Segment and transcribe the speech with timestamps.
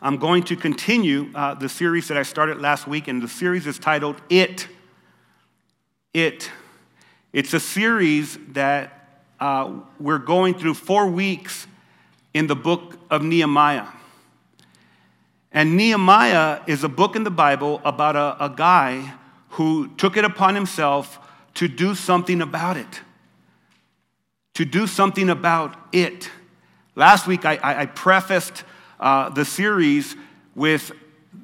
[0.00, 3.66] I'm going to continue uh, the series that I started last week, and the series
[3.66, 4.68] is titled It.
[6.14, 6.52] It.
[7.32, 11.66] It's a series that uh, we're going through four weeks
[12.32, 13.88] in the book of Nehemiah.
[15.50, 19.14] And Nehemiah is a book in the Bible about a, a guy
[19.50, 21.18] who took it upon himself
[21.54, 23.00] to do something about it.
[24.54, 26.30] To do something about it.
[26.94, 28.62] Last week, I, I, I prefaced
[29.00, 30.16] uh, the series
[30.54, 30.92] with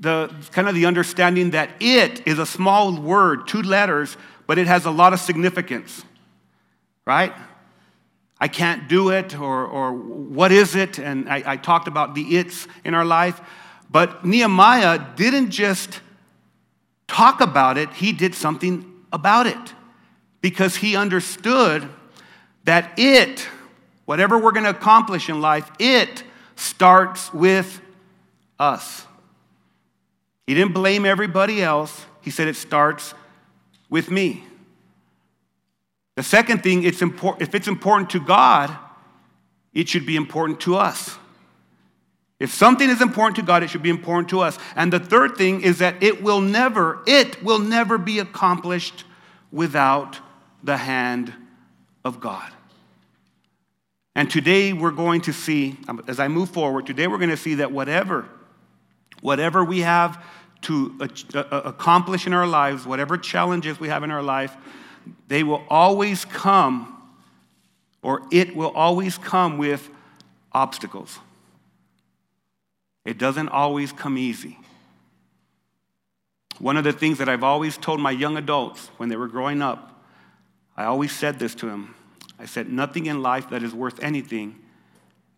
[0.01, 4.67] the kind of the understanding that it is a small word, two letters, but it
[4.67, 6.05] has a lot of significance,
[7.05, 7.33] right?
[8.41, 10.99] I can't do it, or, or what is it?
[10.99, 13.41] And I, I talked about the it's in our life.
[13.91, 16.01] But Nehemiah didn't just
[17.07, 19.75] talk about it, he did something about it
[20.41, 21.89] because he understood
[22.65, 23.47] that it,
[24.05, 26.25] whatever we're going to accomplish in life, it
[26.57, 27.81] starts with
[28.59, 29.07] us.
[30.47, 32.05] He didn't blame everybody else.
[32.21, 33.15] He said it starts
[33.89, 34.45] with me.
[36.17, 38.77] The second thing, it's import- if it's important to God,
[39.73, 41.19] it should be important to us.
[42.39, 44.59] If something is important to God, it should be important to us.
[44.77, 49.05] And the third thing is that it will never, it will never be accomplished
[49.51, 50.19] without
[50.63, 51.33] the hand
[52.05, 52.51] of God.
[54.15, 57.37] And today we're going to see, um, as I move forward, today we're going to
[57.37, 58.29] see that whatever,
[59.21, 60.25] whatever we have
[60.63, 60.97] to
[61.35, 64.57] accomplish in our lives, whatever challenges we have in our life,
[65.29, 67.03] they will always come,
[68.03, 69.91] or it will always come with
[70.53, 71.19] obstacles.
[73.05, 74.59] It doesn't always come easy.
[76.59, 79.61] One of the things that I've always told my young adults when they were growing
[79.61, 80.03] up,
[80.77, 81.95] I always said this to them
[82.39, 84.59] I said, Nothing in life that is worth anything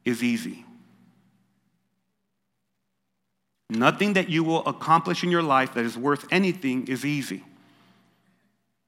[0.04, 0.64] is easy.
[3.68, 7.42] Nothing that you will accomplish in your life that is worth anything is easy.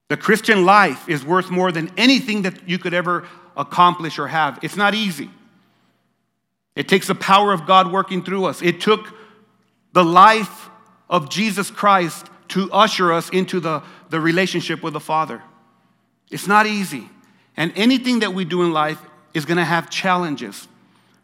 [0.07, 4.57] The Christian life is worth more than anything that you could ever accomplish or have.
[4.63, 5.29] It's not easy.
[6.75, 8.61] It takes the power of God working through us.
[8.61, 9.13] It took
[9.91, 10.69] the life
[11.09, 15.43] of Jesus Christ to usher us into the, the relationship with the Father.
[16.31, 17.09] It's not easy.
[17.57, 19.01] And anything that we do in life
[19.33, 20.67] is going to have challenges.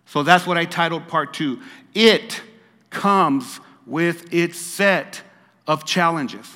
[0.06, 1.60] So that's what I titled part two.
[1.94, 2.42] It
[2.90, 5.22] comes with its set
[5.68, 6.48] of challenges.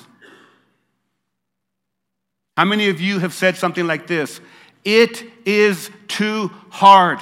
[2.56, 4.40] How many of you have said something like this?
[4.84, 7.20] It is too hard.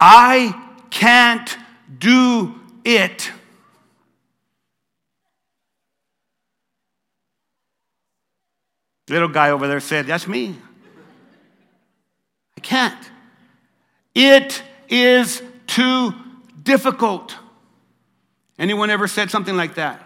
[0.00, 1.56] I can't
[1.98, 3.30] do it.
[9.08, 10.56] Little guy over there said, That's me.
[12.56, 13.10] I can't.
[14.14, 16.14] It is too
[16.62, 17.36] difficult.
[18.58, 20.00] Anyone ever said something like that?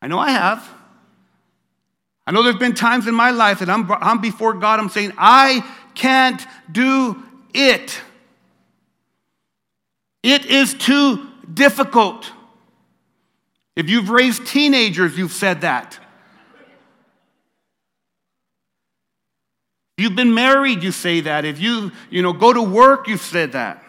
[0.00, 0.68] I know I have.
[2.26, 5.12] I know there's been times in my life that I'm, I'm before God, I'm saying,
[5.16, 5.64] I
[5.94, 7.22] can't do
[7.54, 8.00] it.
[10.22, 12.30] It is too difficult.
[13.74, 15.98] If you've raised teenagers, you've said that.
[20.02, 21.44] You've been married, you say that.
[21.44, 23.82] If you, you know, go to work, you've said that.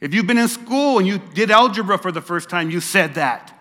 [0.00, 3.14] If you've been in school and you did algebra for the first time, you said
[3.14, 3.56] that.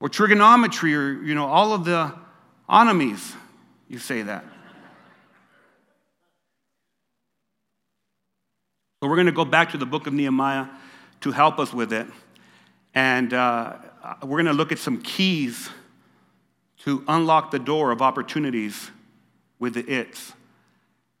[0.00, 2.12] Or trigonometry or, you know, all of the
[2.68, 3.34] onomies,
[3.88, 4.44] you say that.
[9.00, 10.66] So we're going to go back to the book of Nehemiah
[11.22, 12.06] to help us with it.
[12.94, 13.76] And uh,
[14.22, 15.70] we're going to look at some keys
[16.84, 18.90] to unlock the door of opportunities
[19.62, 20.32] with the its.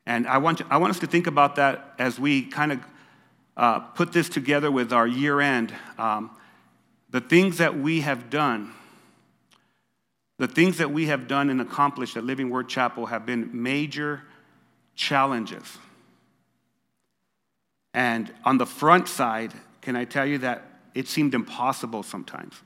[0.04, 2.80] And I want, I want us to think about that as we kind of
[3.56, 5.72] uh, put this together with our year end.
[5.96, 6.28] Um,
[7.10, 8.72] the things that we have done,
[10.38, 14.22] the things that we have done and accomplished at Living Word Chapel have been major
[14.96, 15.78] challenges.
[17.94, 19.52] And on the front side,
[19.82, 20.64] can I tell you that
[20.96, 22.60] it seemed impossible sometimes?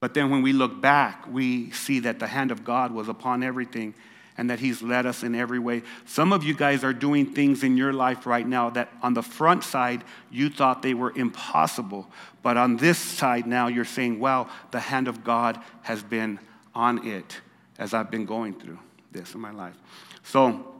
[0.00, 3.44] But then when we look back, we see that the hand of God was upon
[3.44, 3.94] everything
[4.36, 5.82] and that He's led us in every way.
[6.06, 9.22] Some of you guys are doing things in your life right now that on the
[9.22, 12.08] front side you thought they were impossible,
[12.42, 16.38] but on this side now you're saying, wow, the hand of God has been
[16.74, 17.40] on it
[17.78, 18.78] as I've been going through
[19.12, 19.76] this in my life.
[20.22, 20.70] So,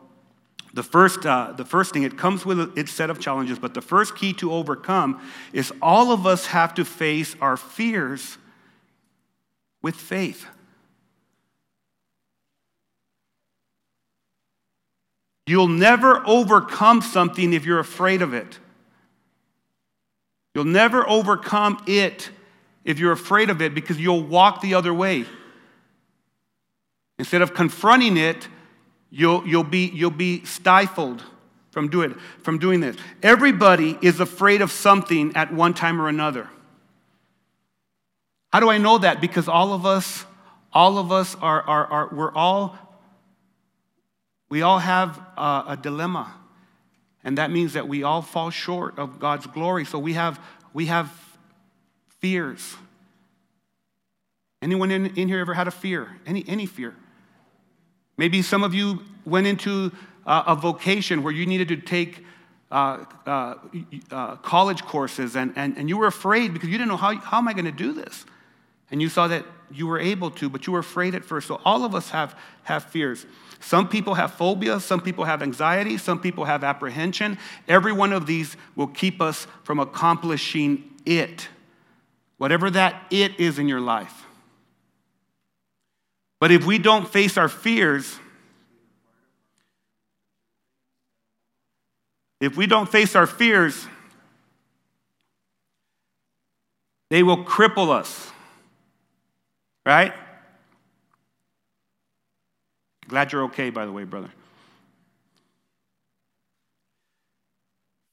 [0.73, 3.81] the first, uh, the first thing, it comes with its set of challenges, but the
[3.81, 5.21] first key to overcome
[5.53, 8.39] is all of us have to face our fears
[9.83, 10.47] with faith.
[15.47, 18.59] You'll never overcome something if you're afraid of it.
[20.55, 22.31] You'll never overcome it
[22.85, 25.27] if you're afraid of it because you'll walk the other way.
[27.19, 28.49] Instead of confronting it,
[29.11, 31.23] you'll, you'll, be, you'll be stifled
[31.71, 32.97] from doing, from doing this.
[33.23, 36.49] Everybody is afraid of something at one time or another.
[38.53, 39.21] How do I know that?
[39.21, 40.25] Because all of us,
[40.73, 42.79] all of us are, are, are we're all
[44.49, 46.35] we all have a, a dilemma,
[47.23, 49.85] and that means that we all fall short of God's glory.
[49.85, 50.39] So we have,
[50.73, 51.11] we have
[52.21, 52.77] fears.
[54.63, 56.09] Anyone in, in here ever had a fear?
[56.27, 56.95] Any, any fear?
[58.17, 59.93] Maybe some of you went into
[60.27, 62.25] uh, a vocation where you needed to take
[62.71, 63.55] uh, uh,
[64.11, 67.39] uh, college courses and, and, and you were afraid because you didn't know how, how
[67.39, 68.25] am I going to do this?
[68.91, 71.49] And you saw that you were able to, but you were afraid at first.
[71.49, 73.27] So all of us have, have fears.
[73.65, 77.39] Some people have phobia, some people have anxiety, some people have apprehension.
[77.67, 81.49] Every one of these will keep us from accomplishing it,
[82.37, 84.27] whatever that it is in your life.
[86.41, 88.21] But if we don't face our fears,
[92.43, 93.87] if we don't face our fears,
[97.09, 98.31] they will cripple us,
[99.87, 100.13] right?
[103.09, 104.31] Glad you're okay, by the way, brother.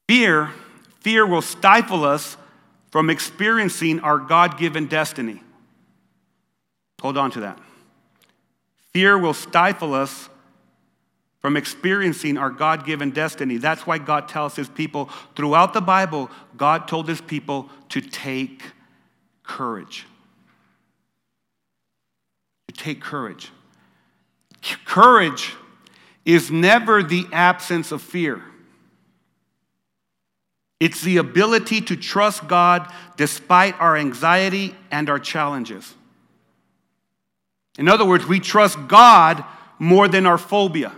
[0.08, 0.50] Fear,
[1.00, 2.36] fear will stifle us
[2.90, 5.42] from experiencing our God given destiny.
[7.00, 7.58] Hold on to that.
[8.92, 10.28] Fear will stifle us
[11.40, 13.56] from experiencing our God given destiny.
[13.56, 18.62] That's why God tells his people throughout the Bible, God told his people to take
[19.42, 20.06] courage.
[22.68, 23.50] To take courage.
[24.84, 25.54] Courage
[26.24, 28.42] is never the absence of fear.
[30.80, 35.94] It's the ability to trust God despite our anxiety and our challenges.
[37.78, 39.44] In other words, we trust God
[39.78, 40.92] more than our phobia.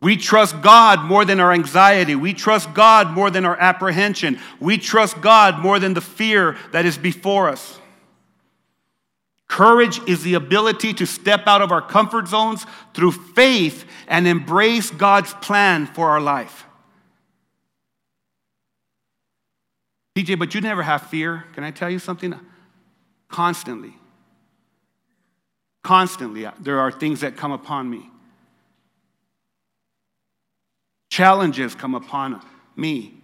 [0.00, 2.14] We trust God more than our anxiety.
[2.14, 4.38] We trust God more than our apprehension.
[4.60, 7.80] We trust God more than the fear that is before us.
[9.56, 14.90] Courage is the ability to step out of our comfort zones through faith and embrace
[14.90, 16.66] God's plan for our life.
[20.14, 21.46] PJ, but you never have fear.
[21.54, 22.38] Can I tell you something?
[23.28, 23.94] Constantly.
[25.82, 28.10] Constantly, uh, there are things that come upon me.
[31.08, 32.44] Challenges come upon
[32.76, 33.14] me.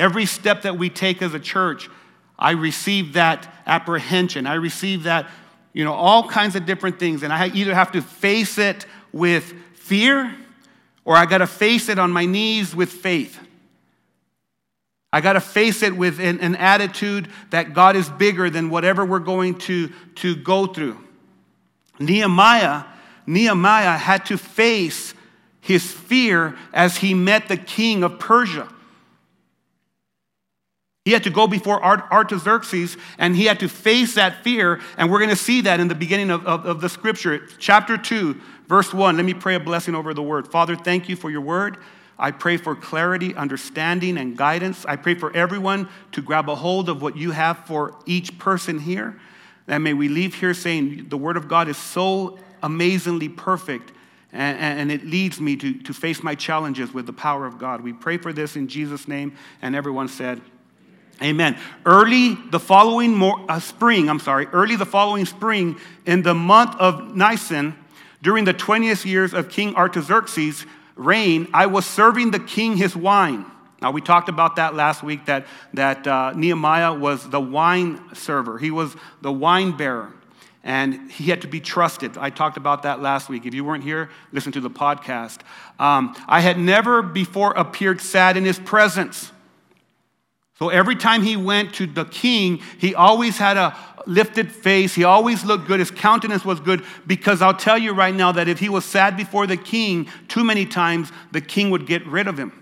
[0.00, 1.88] Every step that we take as a church,
[2.38, 4.46] I receive that apprehension.
[4.46, 5.28] I receive that,
[5.72, 7.22] you know, all kinds of different things.
[7.22, 10.34] And I either have to face it with fear
[11.04, 13.38] or I got to face it on my knees with faith.
[15.12, 19.04] I got to face it with an, an, attitude that God is bigger than whatever
[19.04, 20.98] we're going to, to go through.
[21.98, 22.84] Nehemiah,
[23.26, 25.14] Nehemiah had to face
[25.60, 28.68] his fear as he met the king of Persia.
[31.06, 34.80] He had to go before Artaxerxes and he had to face that fear.
[34.98, 37.46] And we're going to see that in the beginning of, of, of, the scripture.
[37.60, 38.34] Chapter 2,
[38.66, 39.16] verse 1.
[39.16, 40.48] Let me pray a blessing over the word.
[40.48, 41.76] Father, thank you for your word.
[42.18, 44.84] I pray for clarity, understanding, and guidance.
[44.84, 48.80] I pray for everyone to grab a hold of what you have for each person
[48.80, 49.16] here.
[49.68, 53.92] And may we leave here saying the word of God is so amazingly perfect
[54.32, 57.80] and, it leads me to, to face my challenges with the power of God.
[57.80, 59.36] We pray for this in Jesus' name.
[59.62, 60.42] And everyone said,
[61.22, 61.58] Amen.
[61.86, 66.76] Early the following mo- uh, spring, I'm sorry, early the following spring, in the month
[66.78, 67.74] of Nisan,
[68.22, 73.46] during the 20th years of King Artaxerxes' reign, I was serving the king his wine.
[73.80, 78.58] Now, we talked about that last week that, that uh, Nehemiah was the wine server,
[78.58, 80.12] he was the wine bearer,
[80.64, 82.18] and he had to be trusted.
[82.18, 83.46] I talked about that last week.
[83.46, 85.40] If you weren't here, listen to the podcast.
[85.78, 89.30] Um, I had never before appeared sad in his presence.
[90.58, 94.94] So every time he went to the king, he always had a lifted face.
[94.94, 95.80] He always looked good.
[95.80, 99.16] His countenance was good because I'll tell you right now that if he was sad
[99.16, 102.52] before the king too many times, the king would get rid of him.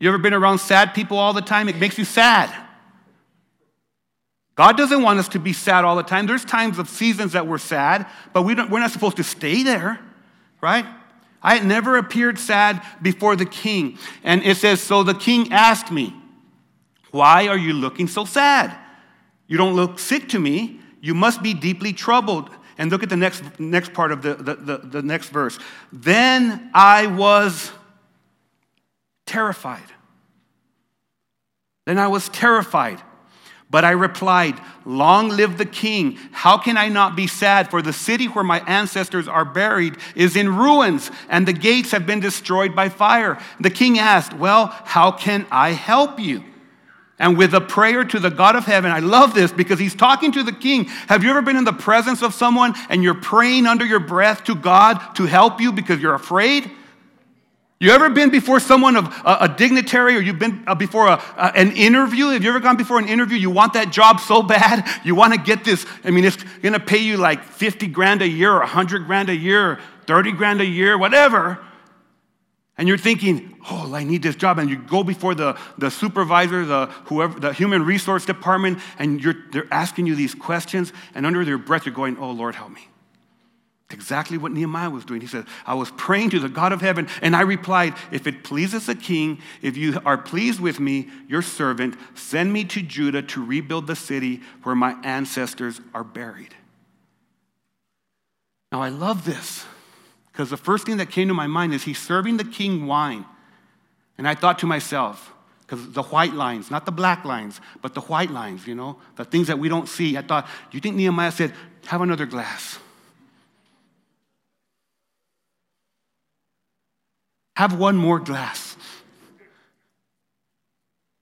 [0.00, 1.68] You ever been around sad people all the time?
[1.68, 2.52] It makes you sad.
[4.56, 6.26] God doesn't want us to be sad all the time.
[6.26, 10.00] There's times of seasons that we're sad, but we we're not supposed to stay there,
[10.60, 10.84] right?
[11.40, 13.98] I had never appeared sad before the king.
[14.24, 16.14] And it says, So the king asked me,
[17.12, 18.76] Why are you looking so sad?
[19.46, 20.80] You don't look sick to me.
[21.00, 22.50] You must be deeply troubled.
[22.78, 25.58] And look at the next, next part of the, the, the, the next verse.
[25.92, 27.70] Then I was
[29.26, 29.84] terrified.
[31.84, 33.02] Then I was terrified.
[33.68, 36.18] But I replied, Long live the king.
[36.32, 37.70] How can I not be sad?
[37.70, 42.06] For the city where my ancestors are buried is in ruins, and the gates have
[42.06, 43.38] been destroyed by fire.
[43.60, 46.44] The king asked, Well, how can I help you?
[47.22, 50.32] And with a prayer to the God of heaven, I love this because he's talking
[50.32, 50.86] to the king.
[51.06, 54.42] Have you ever been in the presence of someone and you're praying under your breath
[54.44, 56.68] to God to help you because you're afraid?
[57.78, 61.22] You ever been before someone of a, a dignitary or you've been uh, before a,
[61.36, 62.30] a, an interview?
[62.30, 63.38] Have you ever gone before an interview?
[63.38, 64.84] You want that job so bad.
[65.04, 65.86] You want to get this.
[66.02, 69.28] I mean, it's going to pay you like 50 grand a year or 100 grand
[69.28, 71.60] a year, 30 grand a year, whatever.
[72.82, 74.58] And you're thinking, oh, I need this job.
[74.58, 79.36] And you go before the, the supervisor, the, whoever, the human resource department, and you're,
[79.52, 80.92] they're asking you these questions.
[81.14, 82.88] And under their breath, you're going, oh, Lord, help me
[83.88, 85.20] exactly what Nehemiah was doing.
[85.20, 88.42] He said, I was praying to the God of heaven, and I replied, If it
[88.42, 93.22] pleases the king, if you are pleased with me, your servant, send me to Judah
[93.22, 96.56] to rebuild the city where my ancestors are buried.
[98.72, 99.66] Now, I love this
[100.32, 103.26] because the first thing that came to my mind is he's serving the king wine.
[104.16, 108.00] And I thought to myself, because the white lines, not the black lines, but the
[108.02, 110.16] white lines, you know, the things that we don't see.
[110.16, 111.52] I thought, do you think Nehemiah said,
[111.86, 112.78] have another glass?
[117.56, 118.76] Have one more glass.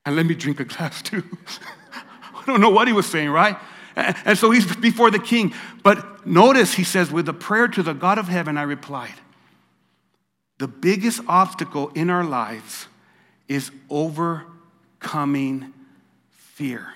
[0.07, 1.25] And let me drink a glass too.
[2.35, 3.57] I don't know what he was saying, right?
[3.97, 5.53] And so he's before the king.
[5.83, 9.15] But notice he says, with a prayer to the God of heaven, I replied,
[10.59, 12.87] the biggest obstacle in our lives
[13.49, 15.73] is overcoming
[16.31, 16.95] fear.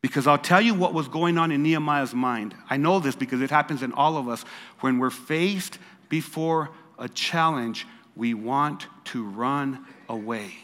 [0.00, 2.54] Because I'll tell you what was going on in Nehemiah's mind.
[2.70, 4.44] I know this because it happens in all of us.
[4.80, 5.78] When we're faced
[6.08, 10.54] before a challenge, we want to run away.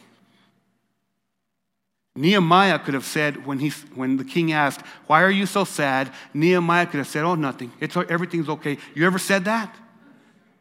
[2.14, 6.12] Nehemiah could have said, when, he, when the king asked, Why are you so sad?
[6.34, 7.72] Nehemiah could have said, Oh, nothing.
[7.80, 8.76] It's, everything's okay.
[8.94, 9.74] You ever said that?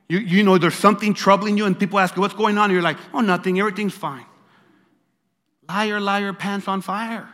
[0.08, 2.66] You, you know, there's something troubling you, and people ask you, What's going on?
[2.66, 3.60] And you're like, Oh, nothing.
[3.60, 4.26] Everything's fine.
[5.68, 7.28] Liar, liar, pants on fire.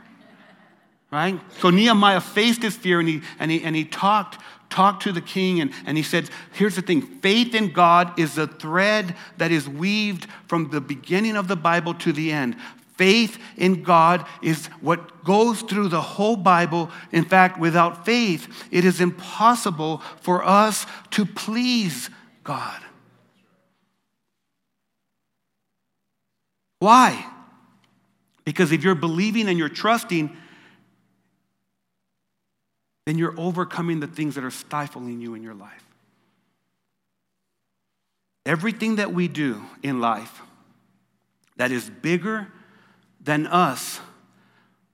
[1.12, 1.40] Right?
[1.60, 5.22] So Nehemiah faced his fear and he, and he, and he talked talked to the
[5.22, 9.52] king and, and he said, Here's the thing faith in God is a thread that
[9.52, 12.58] is weaved from the beginning of the Bible to the end.
[12.98, 16.90] Faith in God is what goes through the whole Bible.
[17.12, 22.10] In fact, without faith, it is impossible for us to please
[22.44, 22.82] God.
[26.80, 27.26] Why?
[28.46, 30.36] Because if you're believing and you're trusting,
[33.06, 35.86] then you're overcoming the things that are stifling you in your life.
[38.46, 40.42] Everything that we do in life
[41.58, 42.48] that is bigger
[43.28, 44.00] than us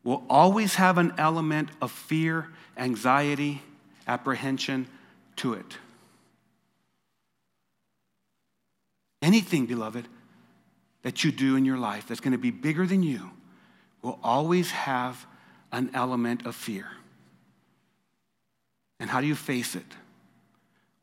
[0.03, 3.61] will always have an element of fear, anxiety,
[4.07, 4.87] apprehension
[5.35, 5.77] to it.
[9.21, 10.07] Anything, beloved,
[11.03, 13.29] that you do in your life that's going to be bigger than you
[14.01, 15.27] will always have
[15.71, 16.87] an element of fear.
[18.99, 19.85] And how do you face it?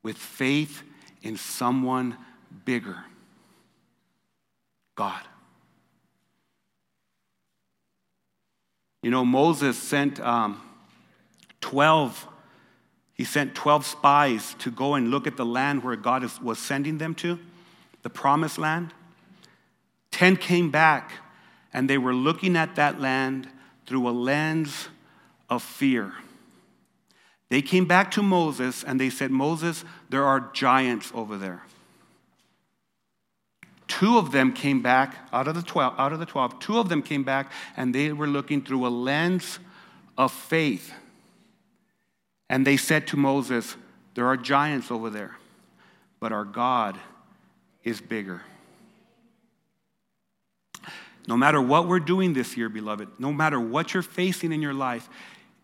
[0.03, 0.83] With faith
[1.23, 2.17] in someone
[2.65, 2.99] bigger
[4.97, 5.23] God.
[9.02, 10.61] You know, Moses sent um,
[11.61, 12.26] 12,
[13.14, 16.59] he sent 12 spies to go and look at the land where God is, was
[16.59, 17.38] sending them to,
[18.02, 18.92] the promised land.
[20.11, 21.12] 10 came back,
[21.73, 23.49] and they were looking at that land
[23.87, 24.88] through a lens
[25.49, 26.14] of fear.
[27.49, 31.62] They came back to Moses and they said, Moses, there are giants over there.
[33.91, 36.89] Two of them came back out of the 12, out of the 12, two of
[36.89, 39.59] them came back and they were looking through a lens
[40.17, 40.93] of faith.
[42.49, 43.77] And they said to Moses,
[44.15, 45.37] There are giants over there,
[46.21, 47.01] but our God
[47.83, 48.43] is bigger.
[51.27, 54.73] No matter what we're doing this year, beloved, no matter what you're facing in your
[54.73, 55.09] life,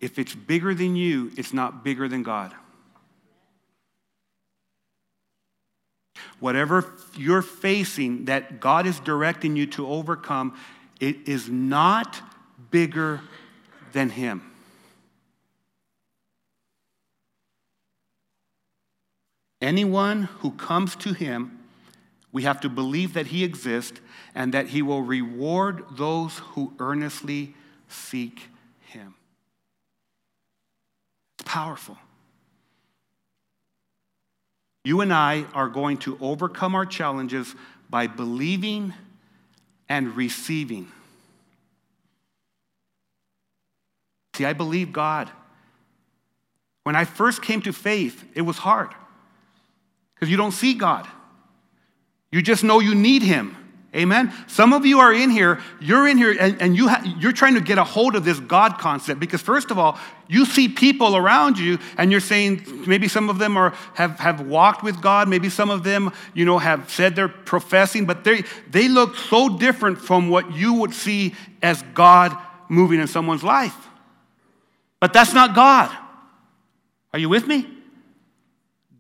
[0.01, 2.53] if it's bigger than you, it's not bigger than God.
[6.41, 10.57] Whatever you're facing that God is directing you to overcome,
[11.01, 12.21] it is not
[12.71, 13.21] bigger
[13.93, 14.53] than Him.
[19.61, 21.59] Anyone who comes to Him,
[22.31, 24.01] we have to believe that He exists
[24.35, 27.55] and that He will reward those who earnestly
[27.89, 29.15] seek Him.
[31.39, 31.97] It's powerful.
[34.87, 37.57] You and I are going to overcome our challenges
[37.91, 38.95] by believing
[39.89, 40.87] and receiving.
[44.37, 45.29] See, I believe God.
[46.85, 48.91] When I first came to faith, it was hard
[50.15, 51.09] because you don't see God.
[52.31, 53.57] You just know you need Him.
[53.97, 54.31] Amen.
[54.47, 57.55] Some of you are in here, you're in here, and, and you ha- you're trying
[57.55, 59.99] to get a hold of this God concept because, first of all,
[60.29, 64.43] you see people around you, and you're saying maybe some of them are, have, have
[64.43, 68.45] walked with God, maybe some of them, you know, have said they're professing, but they,
[68.71, 72.37] they look so different from what you would see as God
[72.69, 73.89] moving in someone's life.
[75.01, 75.91] But that's not God.
[77.15, 77.67] Are you with me?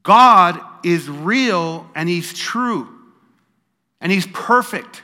[0.02, 2.95] God is real and He's true
[4.00, 5.02] and He's perfect.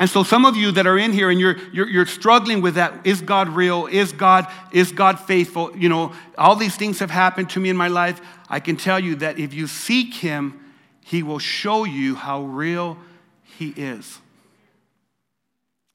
[0.00, 2.76] And so, some of you that are in here and you're, you're, you're, struggling with
[2.76, 3.86] that is God real?
[3.86, 5.76] Is God, is God faithful?
[5.76, 8.18] You know, all these things have happened to me in my life.
[8.48, 10.58] I can tell you that if you seek Him,
[11.04, 12.96] He will show you how real
[13.42, 14.20] He is.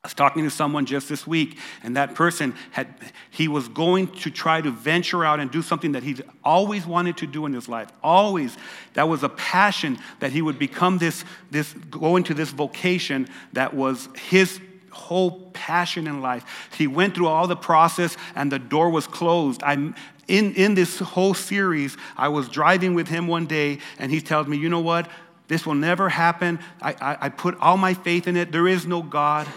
[0.06, 2.94] I was talking to someone just this week, and that person had,
[3.32, 7.18] he was going to try to venture out and do something that he'd always wanted
[7.18, 7.90] to do in his life.
[8.04, 8.56] Always.
[8.94, 13.74] That was a passion that he would become this, this go into this vocation that
[13.74, 14.60] was his
[14.92, 16.70] whole passion in life.
[16.78, 19.64] He went through all the process, and the door was closed.
[19.64, 19.96] I'm,
[20.28, 24.46] in, in this whole series, I was driving with him one day, and he tells
[24.46, 25.10] me, You know what?
[25.48, 26.60] This will never happen.
[26.80, 28.52] I, I, I put all my faith in it.
[28.52, 29.48] There is no God.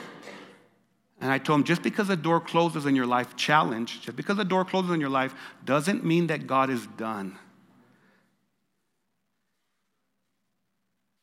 [1.20, 4.38] And I told him, just because a door closes in your life, challenge, just because
[4.38, 7.36] a door closes in your life doesn't mean that God is done.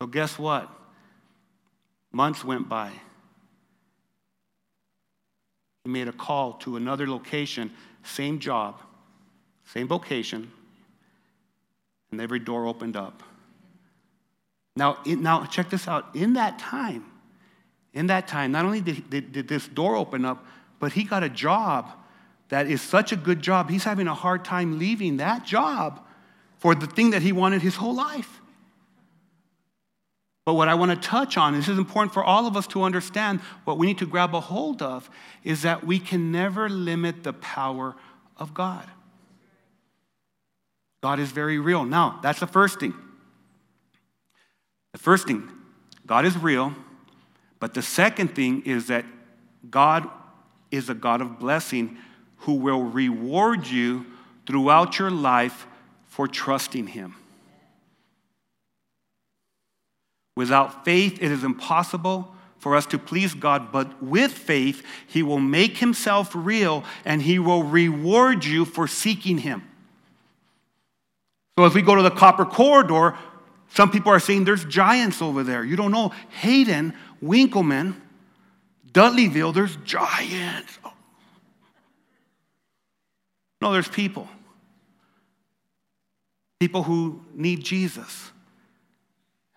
[0.01, 0.69] So, guess what?
[2.12, 2.91] Months went by.
[5.86, 7.71] He made a call to another location,
[8.03, 8.81] same job,
[9.65, 10.51] same vocation,
[12.12, 13.23] and every door opened up.
[14.75, 16.13] Now, now check this out.
[16.15, 17.05] In that time,
[17.95, 20.45] in that time, not only did, did, did this door open up,
[20.79, 21.89] but he got a job
[22.49, 23.69] that is such a good job.
[23.69, 26.05] He's having a hard time leaving that job
[26.60, 28.41] for the thing that he wanted his whole life.
[30.45, 32.84] But what I want to touch on, this is important for all of us to
[32.84, 35.10] understand, what we need to grab a hold of
[35.43, 37.95] is that we can never limit the power
[38.38, 38.86] of God.
[41.01, 41.84] God is very real.
[41.86, 42.93] Now, that's the first thing.
[44.91, 45.49] The first thing,
[46.05, 46.75] God is real.
[47.59, 49.05] But the second thing is that
[49.69, 50.09] God
[50.71, 51.97] is a God of blessing
[52.39, 54.05] who will reward you
[54.45, 55.67] throughout your life
[56.05, 57.15] for trusting Him.
[60.35, 65.39] Without faith, it is impossible for us to please God, but with faith, He will
[65.39, 69.63] make Himself real and He will reward you for seeking Him.
[71.57, 73.17] So, as we go to the copper corridor,
[73.69, 75.63] some people are saying there's giants over there.
[75.63, 76.13] You don't know.
[76.41, 77.95] Hayden Winkelman,
[78.91, 80.80] Dudleyville, there's giants.
[80.84, 80.93] Oh.
[83.62, 84.28] No, there's people.
[86.60, 88.32] People who need Jesus.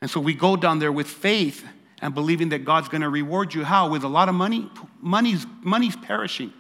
[0.01, 1.65] And so we go down there with faith
[2.01, 3.65] and believing that God's going to reward you.
[3.65, 3.89] How?
[3.89, 4.71] With a lot of money?
[5.01, 6.53] Money's, money's perishing.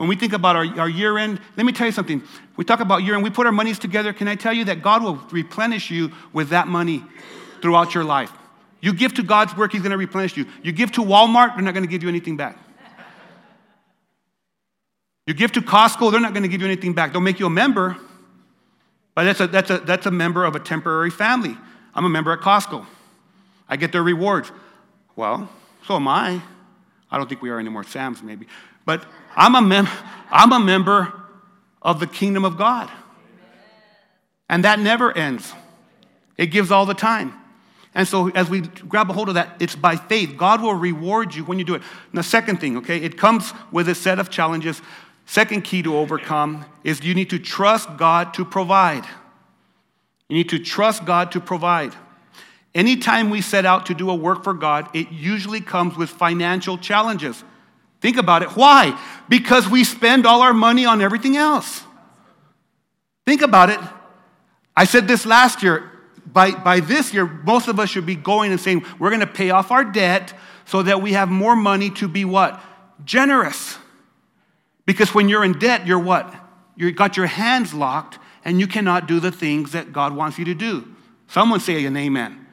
[0.00, 2.22] When we think about our, our year end, let me tell you something.
[2.56, 4.14] We talk about year end, we put our monies together.
[4.14, 7.04] Can I tell you that God will replenish you with that money
[7.60, 8.32] throughout your life?
[8.80, 10.46] You give to God's work, He's going to replenish you.
[10.62, 12.56] You give to Walmart, they're not going to give you anything back.
[15.26, 17.12] You give to Costco, they're not going to give you anything back.
[17.12, 17.98] They'll make you a member,
[19.14, 21.58] but that's a, that's, a, that's a member of a temporary family.
[21.94, 22.86] I'm a member at Costco.
[23.68, 24.50] I get their rewards.
[25.14, 25.50] Well,
[25.86, 26.40] so am I.
[27.10, 27.84] I don't think we are anymore.
[27.84, 28.46] Sam's maybe.
[28.86, 29.04] But
[29.36, 29.88] I'm a, mem-
[30.30, 31.12] I'm a member
[31.82, 32.90] of the kingdom of God.
[34.48, 35.52] And that never ends,
[36.36, 37.34] it gives all the time.
[37.94, 40.36] And so, as we grab a hold of that, it's by faith.
[40.36, 41.82] God will reward you when you do it.
[42.12, 44.80] And the second thing, okay, it comes with a set of challenges.
[45.26, 49.04] Second key to overcome is you need to trust God to provide.
[50.28, 51.94] You need to trust God to provide.
[52.74, 56.78] Anytime we set out to do a work for God, it usually comes with financial
[56.78, 57.42] challenges.
[58.00, 58.50] Think about it.
[58.50, 58.98] Why?
[59.28, 61.82] Because we spend all our money on everything else.
[63.26, 63.80] Think about it.
[64.76, 65.86] I said this last year.
[66.32, 69.26] By, by this year, most of us should be going and saying, we're going to
[69.26, 70.32] pay off our debt
[70.64, 72.62] so that we have more money to be what?
[73.04, 73.76] Generous.
[74.86, 76.32] Because when you're in debt, you're what?
[76.76, 80.44] You've got your hands locked and you cannot do the things that God wants you
[80.44, 80.86] to do.
[81.26, 82.46] Someone say an amen.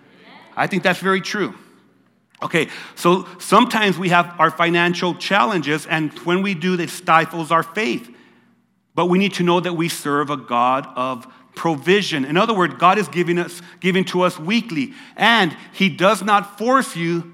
[0.56, 1.54] I think that's very true.
[2.42, 7.64] Okay, so sometimes we have our financial challenges, and when we do, it stifles our
[7.64, 8.14] faith.
[8.94, 12.24] But we need to know that we serve a God of provision.
[12.26, 16.60] In other words, God is giving us giving to us weekly, and He does not
[16.60, 17.34] force you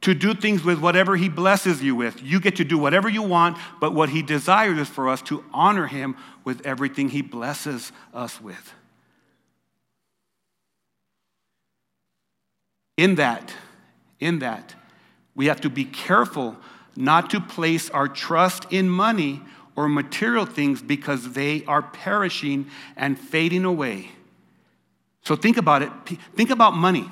[0.00, 2.20] to do things with whatever He blesses you with.
[2.20, 5.44] You get to do whatever you want, but what He desires is for us to
[5.52, 8.74] honor Him with everything He blesses us with.
[12.98, 13.54] In that,
[14.22, 14.74] in that,
[15.34, 16.56] we have to be careful
[16.96, 19.40] not to place our trust in money
[19.76, 24.10] or material things because they are perishing and fading away.
[25.24, 25.90] So think about it.
[26.34, 27.10] Think about money.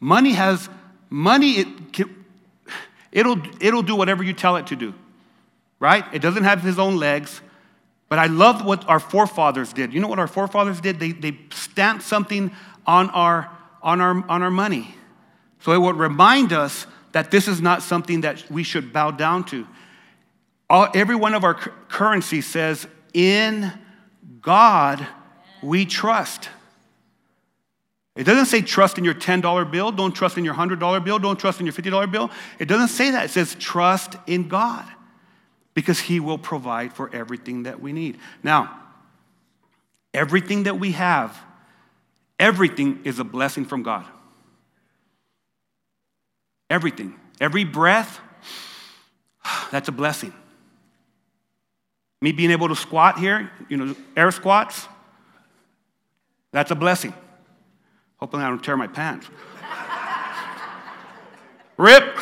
[0.00, 0.68] Money has
[1.10, 1.68] money it
[3.12, 4.94] it'll it'll do whatever you tell it to do.
[5.78, 6.04] Right?
[6.12, 7.40] It doesn't have his own legs.
[8.08, 9.92] But I love what our forefathers did.
[9.92, 11.00] You know what our forefathers did?
[11.00, 12.52] They, they stamped something
[12.86, 13.50] on our,
[13.82, 14.94] on, our, on our money.
[15.64, 19.44] So it would remind us that this is not something that we should bow down
[19.44, 19.66] to.
[20.68, 23.72] All, every one of our currency says, In
[24.42, 25.06] God
[25.62, 26.50] we trust.
[28.14, 31.40] It doesn't say trust in your $10 bill, don't trust in your $100 bill, don't
[31.40, 32.30] trust in your $50 bill.
[32.58, 33.24] It doesn't say that.
[33.24, 34.84] It says trust in God
[35.72, 38.18] because He will provide for everything that we need.
[38.42, 38.82] Now,
[40.12, 41.42] everything that we have,
[42.38, 44.04] everything is a blessing from God.
[46.74, 47.14] Everything.
[47.40, 48.18] Every breath,
[49.70, 50.32] that's a blessing.
[52.20, 54.88] Me being able to squat here, you know, air squats,
[56.50, 57.14] that's a blessing.
[58.16, 59.28] Hopefully, I don't tear my pants.
[61.76, 62.18] Rip,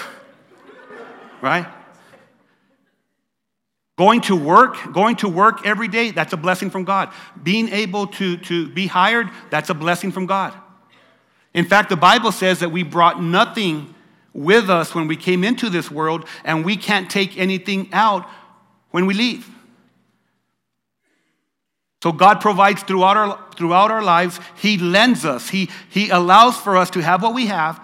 [1.41, 1.67] right?
[3.97, 7.11] Going to work, going to work every day, that's a blessing from God.
[7.43, 10.53] Being able to, to be hired, that's a blessing from God.
[11.55, 13.95] In fact, the Bible says that we brought nothing
[14.35, 18.27] with us when we came into this world, and we can't take anything out
[18.91, 19.49] when we leave.
[22.03, 24.41] So God provides throughout our, throughout our lives.
[24.57, 27.81] He lends us, he, he allows for us to have what we have.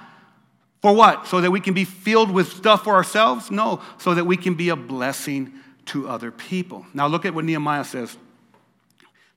[0.80, 1.26] For what?
[1.26, 3.50] So that we can be filled with stuff for ourselves?
[3.50, 5.52] No, so that we can be a blessing
[5.87, 6.87] to other people.
[6.94, 8.16] Now look at what Nehemiah says.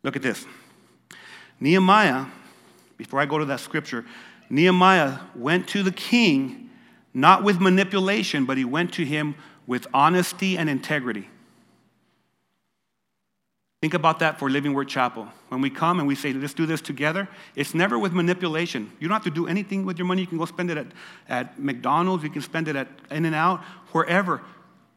[0.04, 0.46] Look at this.
[1.60, 2.26] Nehemiah,
[2.98, 4.06] before I go to that scripture,
[4.50, 6.71] Nehemiah went to the king
[7.14, 9.36] not with manipulation, but he went to him
[9.68, 11.30] with honesty and integrity.
[13.82, 15.28] Think about that for Living Word Chapel.
[15.50, 18.92] When we come and we say, let's do this together, it's never with manipulation.
[19.00, 20.22] You don't have to do anything with your money.
[20.22, 20.88] You can go spend it at,
[21.28, 24.42] at McDonald's, you can spend it at In N Out, wherever.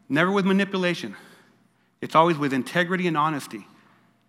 [0.09, 1.16] Never with manipulation.
[2.03, 3.66] It's always with integrity and honesty.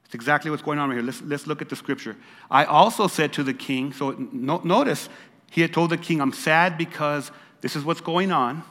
[0.05, 1.03] It's exactly what's going on right here.
[1.03, 2.15] Let's, let's look at the scripture.
[2.49, 5.09] I also said to the king, so no, notice,
[5.51, 7.29] he had told the king, I'm sad because
[7.61, 8.63] this is what's going on.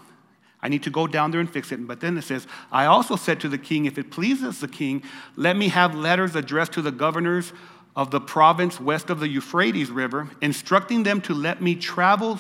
[0.63, 1.87] I need to go down there and fix it.
[1.87, 5.03] But then it says, I also said to the king, If it pleases the king,
[5.37, 7.53] let me have letters addressed to the governors
[7.95, 12.39] of the province west of the Euphrates River, instructing them to let me travel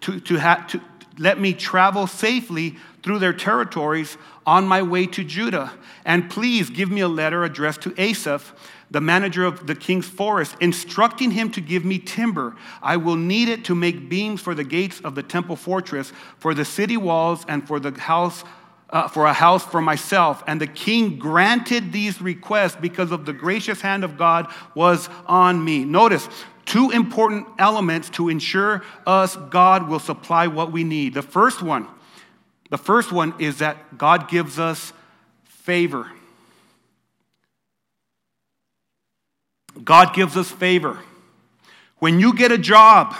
[0.00, 0.80] to, to, ha- to
[1.18, 5.72] let me travel safely through their territories on my way to Judah.
[6.04, 8.54] And please give me a letter addressed to Asaph
[8.92, 12.54] the manager of the king's forest, instructing him to give me timber.
[12.82, 16.52] I will need it to make beams for the gates of the temple fortress, for
[16.52, 18.44] the city walls, and for the house.
[18.90, 20.44] Uh, for a house for myself.
[20.46, 25.64] And the king granted these requests because of the gracious hand of God was on
[25.64, 25.86] me.
[25.86, 26.28] Notice
[26.66, 31.14] two important elements to ensure us God will supply what we need.
[31.14, 31.88] The first one,
[32.68, 34.92] the first one is that God gives us
[35.44, 36.10] favor.
[39.82, 40.98] God gives us favor.
[41.98, 43.14] When you get a job,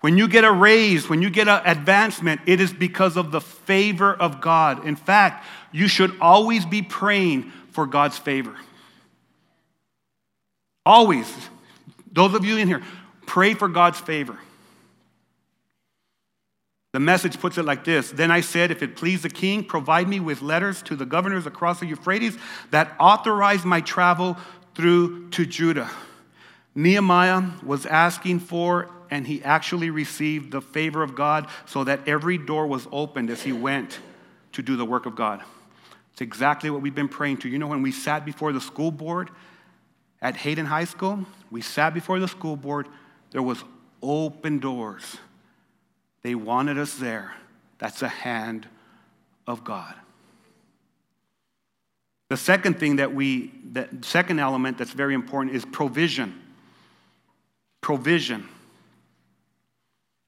[0.00, 3.40] when you get a raise, when you get an advancement, it is because of the
[3.40, 4.86] favor of God.
[4.86, 8.54] In fact, you should always be praying for God's favor.
[10.84, 11.32] Always.
[12.12, 12.82] Those of you in here,
[13.26, 14.38] pray for God's favor.
[16.92, 20.08] The message puts it like this Then I said, If it please the king, provide
[20.08, 22.38] me with letters to the governors across the Euphrates
[22.70, 24.36] that authorize my travel
[24.74, 25.90] through to Judah.
[26.74, 32.38] Nehemiah was asking for and he actually received the favor of God so that every
[32.38, 34.00] door was opened as he went
[34.52, 35.42] to do the work of God.
[36.12, 37.48] It's exactly what we've been praying to.
[37.48, 39.30] You know, when we sat before the school board
[40.20, 42.88] at Hayden High School, we sat before the school board,
[43.30, 43.62] there was
[44.02, 45.16] open doors.
[46.22, 47.34] They wanted us there.
[47.78, 48.68] That's a hand
[49.46, 49.94] of God.
[52.30, 56.40] The second thing that we, the second element that's very important is provision.
[57.80, 58.48] Provision.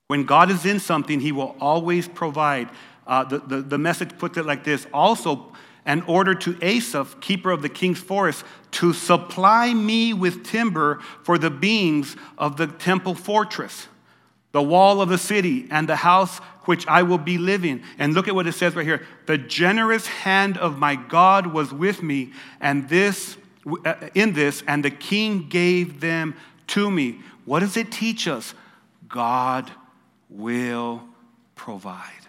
[0.08, 2.70] When God is in something, He will always provide.
[3.06, 5.52] Uh, the, the, the message puts it like this also,
[5.84, 11.38] an order to Asaph, keeper of the king's forest, to supply me with timber for
[11.38, 13.86] the beams of the temple fortress,
[14.56, 17.82] the wall of the city, and the house which I will be living.
[17.98, 19.06] And look at what it says right here.
[19.26, 23.36] The generous hand of my God was with me, and this
[23.84, 26.34] uh, in this, and the king gave them
[26.68, 27.20] to me.
[27.44, 28.54] What does it teach us?
[29.08, 29.70] God
[30.30, 31.02] will
[31.54, 32.24] provide.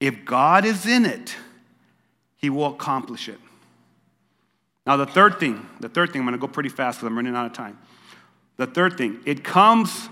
[0.00, 1.36] If God is in it,
[2.36, 3.38] he will accomplish it.
[4.86, 7.16] Now, the third thing, the third thing, I'm going to go pretty fast because I'm
[7.16, 7.76] running out of time.
[8.58, 10.08] The third thing, it comes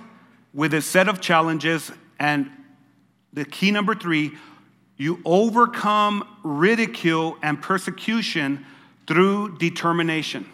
[0.55, 2.51] with a set of challenges, and
[3.33, 4.33] the key number three,
[4.97, 8.65] you overcome ridicule and persecution
[9.07, 10.47] through determination.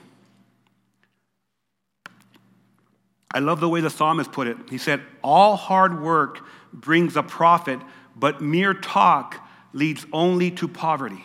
[3.35, 4.57] I love the way the psalmist put it.
[4.69, 6.41] He said, All hard work
[6.73, 7.79] brings a profit,
[8.17, 9.37] but mere talk
[9.73, 11.25] leads only to poverty.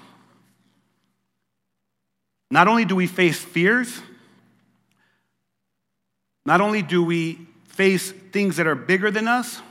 [2.52, 4.02] Not only do we face fears,
[6.48, 9.62] not only do we face things that are bigger than us,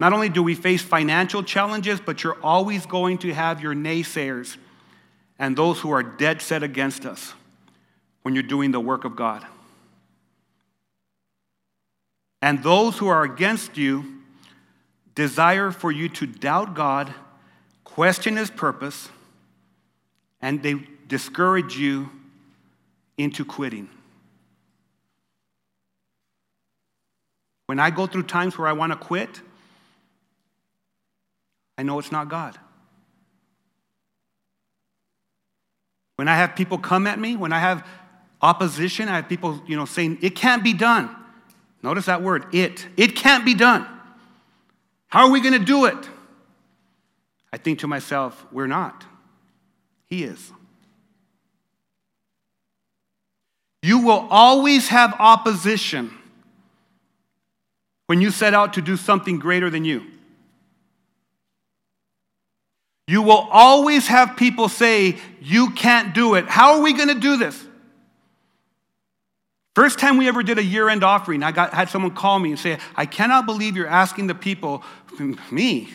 [0.00, 4.56] not only do we face financial challenges, but you're always going to have your naysayers
[5.38, 7.34] and those who are dead set against us
[8.22, 9.46] when you're doing the work of God.
[12.40, 14.22] And those who are against you
[15.14, 17.12] desire for you to doubt God,
[17.84, 19.10] question His purpose,
[20.40, 20.76] and they
[21.08, 22.08] discourage you
[23.18, 23.90] into quitting.
[27.68, 29.42] When I go through times where I want to quit,
[31.76, 32.58] I know it's not God.
[36.16, 37.86] When I have people come at me, when I have
[38.40, 41.14] opposition, I have people, you know, saying, it can't be done.
[41.82, 42.86] Notice that word, it.
[42.96, 43.86] It can't be done.
[45.08, 46.08] How are we going to do it?
[47.52, 49.04] I think to myself, we're not.
[50.06, 50.52] He is.
[53.82, 56.17] You will always have opposition
[58.08, 60.02] when you set out to do something greater than you.
[63.06, 66.46] You will always have people say, You can't do it.
[66.46, 67.64] How are we going to do this?
[69.74, 72.50] First time we ever did a year end offering, I got, had someone call me
[72.50, 74.82] and say, I cannot believe you're asking the people,
[75.50, 75.88] me,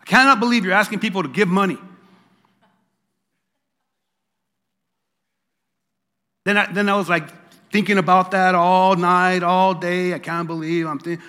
[0.00, 1.76] I cannot believe you're asking people to give money.
[6.44, 7.28] Then I, then I was like
[7.70, 10.14] thinking about that all night, all day.
[10.14, 11.24] I can't believe I'm thinking.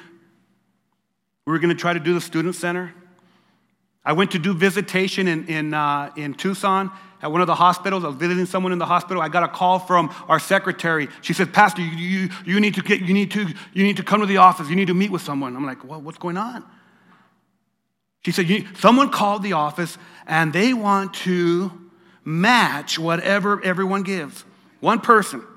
[1.50, 2.94] We were going to try to do the student center.
[4.06, 6.92] I went to do visitation in, in, uh, in Tucson
[7.24, 8.04] at one of the hospitals.
[8.04, 9.20] I was visiting someone in the hospital.
[9.20, 11.08] I got a call from our secretary.
[11.22, 14.04] She said, Pastor, you, you, you, need, to get, you, need, to, you need to
[14.04, 14.70] come to the office.
[14.70, 15.56] You need to meet with someone.
[15.56, 16.64] I'm like, well, what's going on?
[18.24, 21.72] She said, someone called the office and they want to
[22.24, 24.46] match whatever everyone gives.
[24.82, 25.42] One person.
[25.42, 25.50] And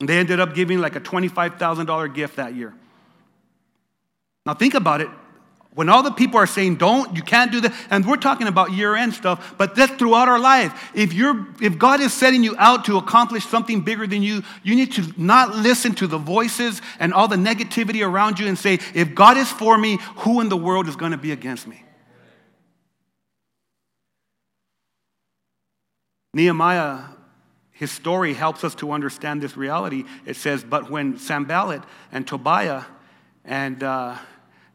[0.00, 2.74] they ended up giving like a $25,000 gift that year.
[4.44, 5.08] Now, think about it.
[5.74, 8.72] When all the people are saying, don't, you can't do that, and we're talking about
[8.72, 10.90] year end stuff, but that's throughout our life.
[10.94, 14.74] If, you're, if God is setting you out to accomplish something bigger than you, you
[14.74, 18.78] need to not listen to the voices and all the negativity around you and say,
[18.94, 21.82] if God is for me, who in the world is going to be against me?
[26.32, 27.15] Nehemiah,
[27.76, 30.04] his story helps us to understand this reality.
[30.24, 32.84] It says, But when Sanballat and Tobiah
[33.44, 34.16] and uh,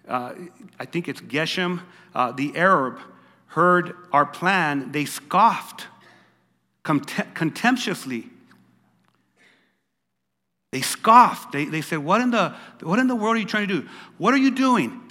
[0.08, 0.34] uh,
[0.80, 1.82] I think it's Geshem,
[2.14, 3.00] uh, the Arab,
[3.48, 5.88] heard our plan, they scoffed
[6.84, 8.30] contemptuously.
[10.72, 11.52] They scoffed.
[11.52, 13.90] They, they said, what in, the, what in the world are you trying to do?
[14.18, 15.11] What are you doing?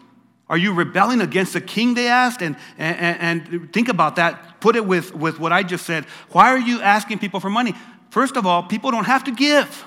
[0.50, 1.94] Are you rebelling against the king?
[1.94, 2.42] They asked.
[2.42, 4.60] And, and, and think about that.
[4.60, 6.06] Put it with, with what I just said.
[6.32, 7.72] Why are you asking people for money?
[8.10, 9.86] First of all, people don't have to give.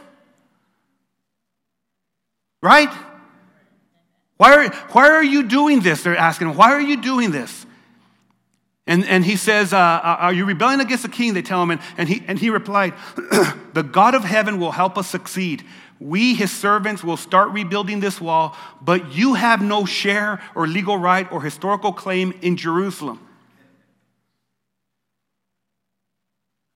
[2.62, 2.90] Right?
[4.38, 6.02] Why are, why are you doing this?
[6.04, 6.56] They're asking.
[6.56, 7.66] Why are you doing this?
[8.86, 11.34] And, and he says, uh, uh, Are you rebelling against the king?
[11.34, 11.72] They tell him.
[11.72, 12.94] And, and, he, and he replied,
[13.74, 15.64] The God of heaven will help us succeed.
[16.00, 20.98] We, his servants, will start rebuilding this wall, but you have no share or legal
[20.98, 23.26] right or historical claim in Jerusalem.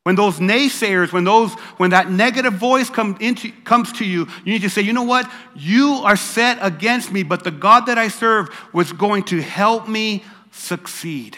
[0.04, 4.54] When those naysayers, when, those, when that negative voice come into, comes to you, you
[4.54, 5.30] need to say, you know what?
[5.54, 9.90] You are set against me, but the God that I serve was going to help
[9.90, 11.38] me succeed.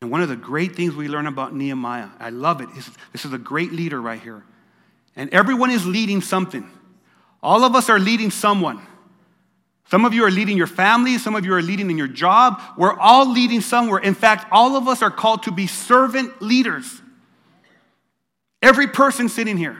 [0.00, 3.24] And one of the great things we learn about Nehemiah, I love it, is this
[3.24, 4.42] is a great leader right here.
[5.14, 6.68] And everyone is leading something.
[7.42, 8.80] All of us are leading someone.
[9.90, 12.62] Some of you are leading your family, some of you are leading in your job.
[12.78, 13.98] We're all leading somewhere.
[13.98, 17.02] In fact, all of us are called to be servant leaders.
[18.62, 19.76] Every person sitting here.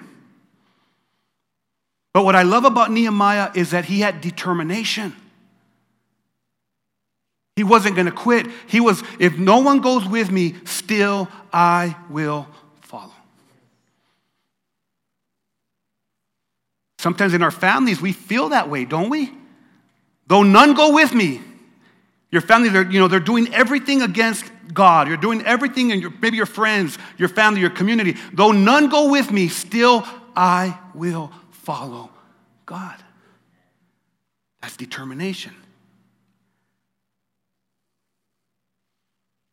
[2.13, 5.15] But what I love about Nehemiah is that he had determination.
[7.61, 8.47] He wasn't going to quit.
[8.69, 12.49] He was, if no one goes with me, still I will
[12.81, 13.13] follow.
[16.99, 19.31] Sometimes in our families, we feel that way, don't we?
[20.27, 21.43] Though none go with me,
[22.31, 25.07] your family, they're, you know, they're doing everything against God.
[25.07, 28.17] You're doing everything, and your, maybe your friends, your family, your community.
[28.33, 32.09] Though none go with me, still I will follow
[32.65, 32.97] God.
[34.63, 35.55] That's determination.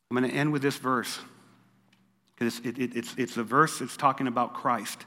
[0.10, 1.20] I'm going to end with this verse.
[2.40, 5.06] It's, it, it, it's, it's a verse that's talking about Christ.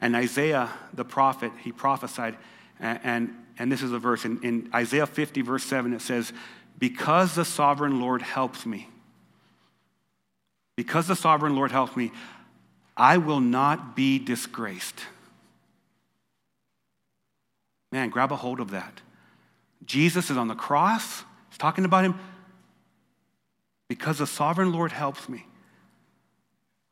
[0.00, 2.36] And Isaiah, the prophet, he prophesied,
[2.80, 4.24] and, and, and this is a verse.
[4.24, 6.32] In, in Isaiah 50, verse 7, it says,
[6.78, 8.88] Because the sovereign Lord helps me,
[10.76, 12.10] because the sovereign Lord helps me,
[12.96, 15.00] I will not be disgraced.
[17.92, 19.00] Man, grab a hold of that.
[19.84, 21.24] Jesus is on the cross.
[21.50, 22.18] He's talking about him.
[23.92, 25.44] Because the sovereign Lord helps me,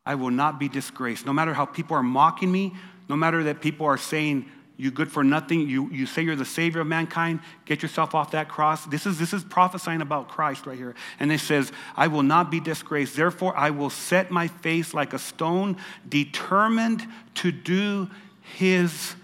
[0.05, 1.25] I will not be disgraced.
[1.25, 2.75] No matter how people are mocking me,
[3.09, 4.45] no matter that people are saying,
[4.77, 8.29] you good for nothing, you, you say you're the savior of mankind, get yourself off
[8.33, 8.85] that cross.
[8.85, 10.93] This is, this is prophesying about Christ right here.
[11.19, 13.15] And it says, I will not be disgraced.
[13.15, 18.11] Therefore, I will set my face like a stone, determined to do
[18.41, 19.15] his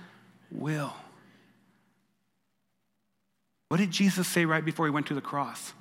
[0.49, 0.95] will.
[3.67, 5.73] What did Jesus say right before he went to the cross?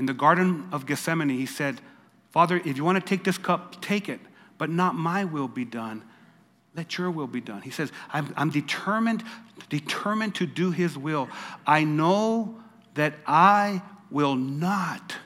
[0.00, 1.78] In the Garden of Gethsemane, he said,
[2.30, 4.18] Father, if you want to take this cup, take it,
[4.56, 6.02] but not my will be done.
[6.74, 7.60] Let your will be done.
[7.60, 9.22] He says, I'm, I'm determined,
[9.68, 11.28] determined to do his will.
[11.66, 12.58] I know
[12.94, 15.16] that I will not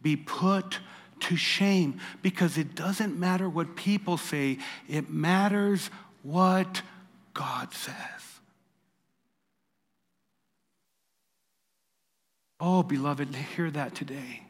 [0.00, 0.78] be put
[1.20, 4.56] to shame because it doesn't matter what people say,
[4.88, 5.90] it matters
[6.22, 6.80] what
[7.34, 8.15] God says.
[12.58, 14.42] Oh, beloved, hear that today.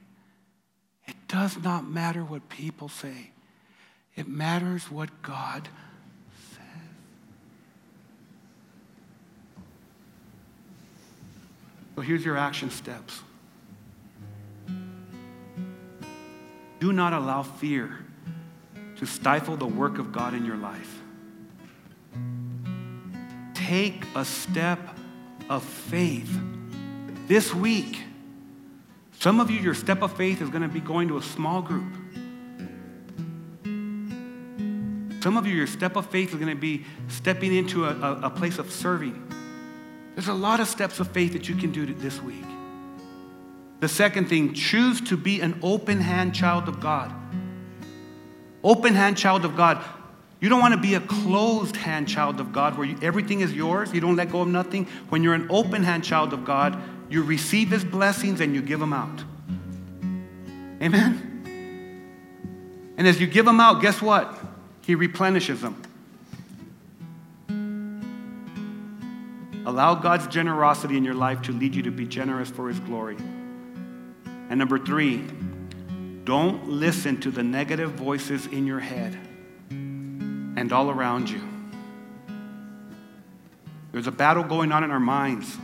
[1.07, 3.31] It does not matter what people say,
[4.15, 5.69] it matters what God
[6.53, 6.61] says.
[11.95, 13.21] So here's your action steps.
[16.79, 17.99] Do not allow fear
[18.97, 21.01] to stifle the work of God in your life.
[23.55, 24.79] Take a step
[25.49, 26.39] of faith
[27.27, 27.99] this week,
[29.19, 31.63] some of you, your step of faith is going to be going to a small
[31.63, 31.93] group.
[35.23, 38.21] Some of you, your step of faith is going to be stepping into a, a,
[38.27, 39.27] a place of serving.
[40.15, 42.45] There's a lot of steps of faith that you can do this week.
[43.81, 47.13] The second thing, choose to be an open hand child of God.
[48.63, 49.85] Open hand child of God.
[50.41, 53.53] You don't want to be a closed hand child of God where you, everything is
[53.53, 54.87] yours, you don't let go of nothing.
[55.09, 58.81] When you're an open hand child of God, you receive his blessings and you give
[58.81, 59.25] them out.
[60.83, 61.35] Amen?
[62.97, 64.39] And as you give them out, guess what?
[64.83, 65.83] He replenishes them.
[69.67, 73.17] Allow God's generosity in your life to lead you to be generous for his glory.
[74.49, 75.25] And number three,
[76.25, 79.19] don't listen to the negative voices in your head
[79.71, 81.41] and all around you.
[83.93, 85.57] There's a battle going on in our minds.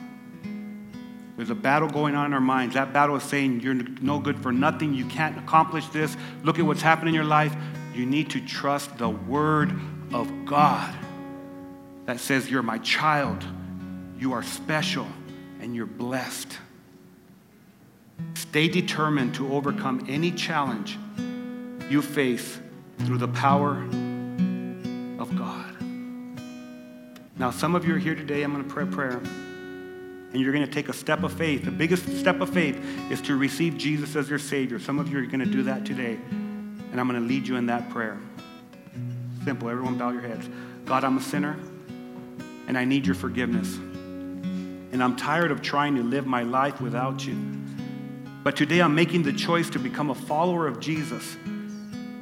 [1.37, 2.75] There's a battle going on in our minds.
[2.75, 4.95] That battle is saying you're no good for nothing.
[4.95, 6.17] You can't accomplish this.
[6.43, 7.55] Look at what's happening in your life.
[7.95, 9.73] You need to trust the word
[10.13, 10.95] of God
[12.07, 13.45] that says, You're my child.
[14.19, 15.07] You are special
[15.61, 16.59] and you're blessed.
[18.35, 20.99] Stay determined to overcome any challenge
[21.89, 22.61] you face
[23.01, 23.83] through the power
[25.19, 25.75] of God.
[27.39, 28.43] Now, some of you are here today.
[28.43, 29.21] I'm going to pray a prayer.
[30.33, 31.65] And you're going to take a step of faith.
[31.65, 34.79] The biggest step of faith is to receive Jesus as your Savior.
[34.79, 36.19] Some of you are going to do that today.
[36.31, 38.19] And I'm going to lead you in that prayer.
[39.45, 39.69] Simple.
[39.69, 40.49] Everyone bow your heads.
[40.87, 41.59] God, I'm a sinner
[42.67, 43.77] and I need your forgiveness.
[43.77, 47.37] And I'm tired of trying to live my life without you.
[48.43, 51.37] But today I'm making the choice to become a follower of Jesus.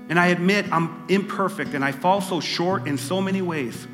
[0.09, 3.87] And I admit I'm imperfect and I fall so short in so many ways.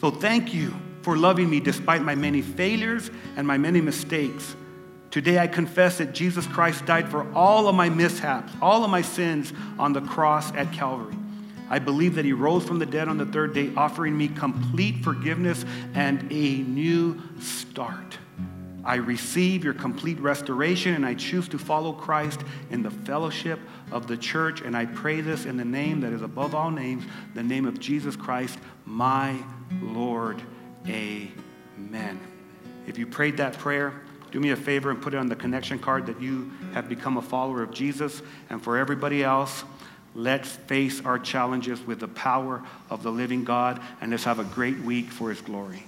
[0.00, 0.74] So thank you
[1.06, 4.56] for loving me despite my many failures and my many mistakes.
[5.12, 9.02] Today I confess that Jesus Christ died for all of my mishaps, all of my
[9.02, 11.16] sins on the cross at Calvary.
[11.70, 15.04] I believe that he rose from the dead on the third day, offering me complete
[15.04, 18.18] forgiveness and a new start.
[18.84, 22.40] I receive your complete restoration and I choose to follow Christ
[22.70, 23.60] in the fellowship
[23.92, 24.60] of the church.
[24.60, 27.04] And I pray this in the name that is above all names,
[27.34, 29.36] the name of Jesus Christ, my
[29.80, 30.42] Lord.
[30.88, 32.20] Amen.
[32.86, 33.92] If you prayed that prayer,
[34.30, 37.16] do me a favor and put it on the connection card that you have become
[37.16, 38.22] a follower of Jesus.
[38.50, 39.64] And for everybody else,
[40.14, 44.44] let's face our challenges with the power of the living God and let's have a
[44.44, 45.84] great week for his glory.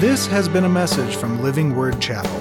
[0.00, 2.40] This has been a message from Living Word Chapel.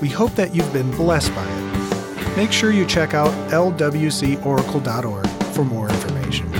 [0.00, 2.36] We hope that you've been blessed by it.
[2.36, 6.51] Make sure you check out lwcoracle.org for more information.